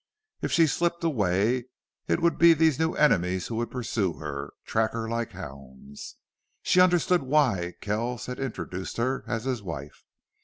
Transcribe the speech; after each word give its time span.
If 0.41 0.51
she 0.51 0.65
slipped 0.65 1.03
away 1.03 1.65
it 2.07 2.21
would 2.21 2.39
be 2.39 2.55
these 2.55 2.79
new 2.79 2.93
enemies 2.95 3.45
who 3.45 3.55
would 3.57 3.69
pursue 3.69 4.13
her, 4.13 4.51
track 4.65 4.93
her 4.93 5.07
like 5.07 5.33
hounds. 5.33 6.15
She 6.63 6.81
understood 6.81 7.21
why 7.21 7.75
Kells 7.81 8.25
had 8.25 8.39
introduced 8.39 8.97
her 8.97 9.23
as 9.27 9.43
his 9.43 9.61
wife. 9.61 10.03